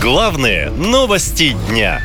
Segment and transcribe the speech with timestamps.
[0.00, 2.00] Главные новости дня.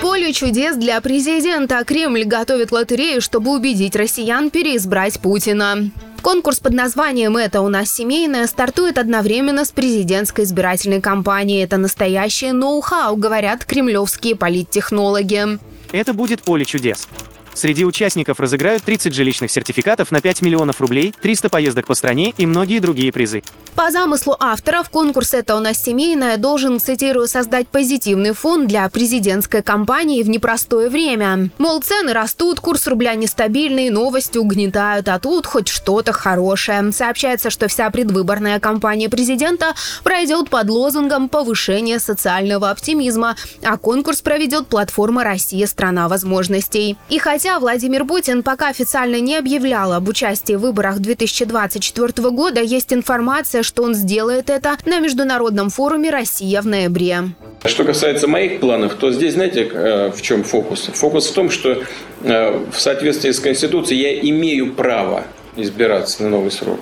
[0.00, 1.84] Поле чудес для президента.
[1.84, 5.90] Кремль готовит лотерею, чтобы убедить россиян переизбрать Путина.
[6.22, 11.62] Конкурс под названием «Это у нас семейное» стартует одновременно с президентской избирательной кампанией.
[11.62, 15.58] Это настоящее ноу-хау, говорят кремлевские политтехнологи.
[15.92, 17.08] Это будет поле чудес.
[17.54, 22.46] Среди участников разыграют 30 жилищных сертификатов на 5 миллионов рублей, 300 поездок по стране и
[22.46, 23.42] многие другие призы.
[23.76, 29.62] По замыслу авторов, конкурс «Это у нас семейное» должен, цитирую, создать позитивный фон для президентской
[29.62, 31.50] кампании в непростое время.
[31.58, 36.92] Мол, цены растут, курс рубля нестабильный, новости угнетают, а тут хоть что-то хорошее.
[36.92, 44.68] Сообщается, что вся предвыборная кампания президента пройдет под лозунгом повышения социального оптимизма, а конкурс проведет
[44.68, 46.96] платформа «Россия– страна возможностей».
[47.08, 52.62] И хотя Хотя Владимир Путин пока официально не объявлял об участии в выборах 2024 года,
[52.62, 57.18] есть информация, что он сделает это на международном форуме «Россия» в ноябре.
[57.66, 60.88] Что касается моих планов, то здесь, знаете, э, в чем фокус?
[60.94, 61.82] Фокус в том, что
[62.22, 66.80] э, в соответствии с Конституцией я имею право избираться на новый срок.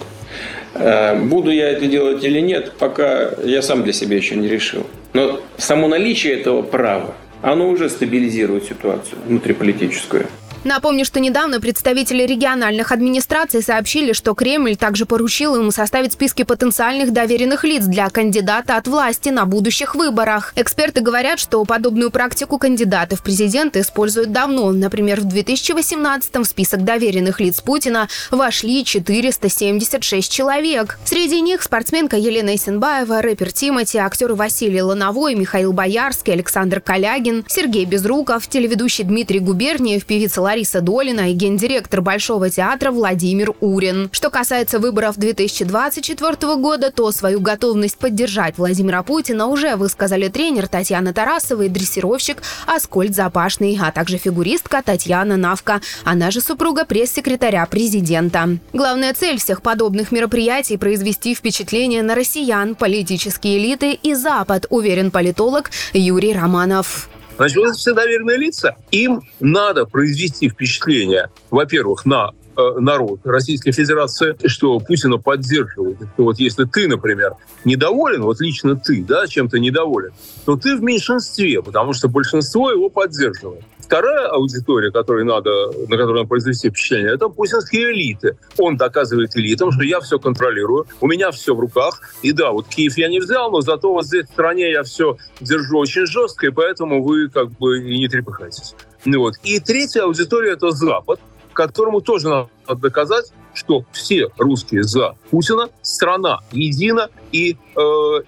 [0.74, 4.86] Э, буду я это делать или нет, пока я сам для себя еще не решил.
[5.12, 10.28] Но само наличие этого права, оно уже стабилизирует ситуацию внутриполитическую.
[10.64, 17.12] Напомню, что недавно представители региональных администраций сообщили, что Кремль также поручил ему составить списки потенциальных
[17.12, 20.52] доверенных лиц для кандидата от власти на будущих выборах.
[20.54, 24.70] Эксперты говорят, что подобную практику кандидаты в президенты используют давно.
[24.70, 30.98] Например, в 2018 в список доверенных лиц Путина вошли 476 человек.
[31.04, 37.84] Среди них спортсменка Елена Исенбаева, рэпер Тимати, актер Василий Лановой, Михаил Боярский, Александр Калягин, Сергей
[37.84, 44.10] Безруков, телеведущий Дмитрий Губерниев, певица Лариса Долина и гендиректор Большого театра Владимир Урин.
[44.12, 51.14] Что касается выборов 2024 года, то свою готовность поддержать Владимира Путина уже высказали тренер Татьяна
[51.14, 58.58] Тарасова и дрессировщик Аскольд Запашный, а также фигуристка Татьяна Навка, она же супруга пресс-секретаря президента.
[58.74, 65.70] Главная цель всех подобных мероприятий– произвести впечатление на россиян, политические элиты и Запад, уверен политолог
[65.94, 67.08] Юрий Романов.
[67.36, 74.36] Значит, вот все доверенные лица, им надо произвести впечатление, во-первых, на э, народ Российской Федерации,
[74.46, 75.98] что Путина поддерживает.
[76.16, 77.32] Вот если ты, например,
[77.64, 80.12] недоволен, вот лично ты, да, чем-то недоволен,
[80.44, 83.64] то ты в меньшинстве, потому что большинство его поддерживает.
[83.92, 88.38] Вторая аудитория, которой надо, на которую надо произвести впечатление, это путинские элиты.
[88.56, 92.00] Он доказывает элитам, что я все контролирую, у меня все в руках.
[92.22, 95.18] И да, вот Киев я не взял, но зато вот здесь в стране я все
[95.40, 98.74] держу очень жестко, и поэтому вы как бы и не трепыхайтесь.
[99.04, 99.34] Ну вот.
[99.42, 101.20] И третья аудитория– это Запад,
[101.52, 107.80] которому тоже надо доказать, что все русские за Путина, страна едина и, э,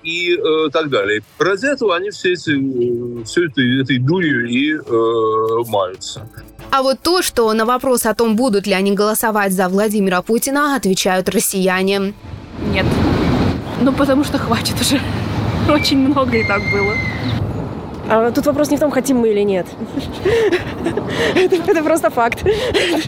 [0.03, 1.23] и э, так далее.
[1.39, 6.29] Ради этого они все, эти, э, все это, этой дурью и э, маются.
[6.71, 10.77] А вот то, что на вопрос о том, будут ли они голосовать за Владимира Путина,
[10.77, 12.15] отвечают россияне.
[12.73, 12.87] Нет.
[13.81, 15.01] Ну, потому что хватит уже.
[15.73, 16.95] Очень много и так было.
[18.09, 19.66] А тут вопрос не в том, хотим мы или нет.
[21.34, 22.42] это, это просто факт.
[22.42, 22.59] Будете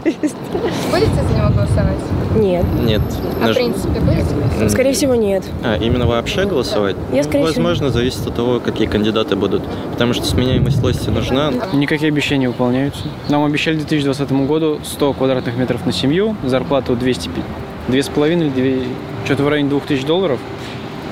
[0.03, 1.97] за него голосовать?
[2.35, 2.65] Нет.
[2.83, 3.01] Нет.
[3.41, 4.69] А в принципе будете?
[4.69, 5.43] Скорее всего, нет.
[5.63, 6.95] А, именно вообще голосовать?
[7.13, 9.63] Я, скорее Возможно, зависит от того, какие кандидаты будут.
[9.91, 11.51] Потому что сменяемость власти нужна.
[11.73, 13.01] Никакие обещания не выполняются.
[13.29, 17.29] Нам обещали к 2020 году 100 квадратных метров на семью, зарплату 200,
[17.87, 18.87] 2,5 или 2,
[19.25, 20.39] что-то в районе 2000 долларов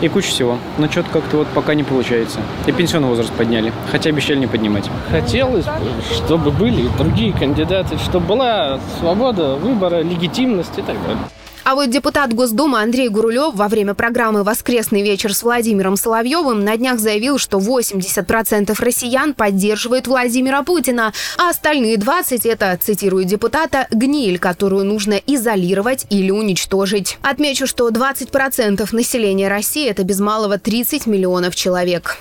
[0.02, 0.58] и куча всего.
[0.78, 2.40] Но что-то как-то вот пока не получается.
[2.68, 4.90] И пенсионный возраст подняли, хотя обещали не поднимать.
[5.10, 5.72] Хотелось бы,
[6.14, 11.18] чтобы были другие кандидаты, чтобы была свобода выбора, легитимность и так далее.
[11.66, 16.78] А вот депутат Госдумы Андрей Гурулев во время программы «Воскресный вечер» с Владимиром Соловьевым на
[16.78, 24.38] днях заявил, что 80% россиян поддерживают Владимира Путина, а остальные 20%– это, цитирую депутата, «гниль,
[24.38, 27.18] которую нужно изолировать или уничтожить».
[27.24, 32.20] Отмечу, что 20% населения России– это без малого 30 миллионов человек.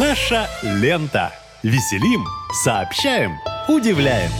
[0.00, 1.32] Наша лента.
[1.62, 2.26] Веселим,
[2.64, 3.38] сообщаем,
[3.68, 4.30] удивляем.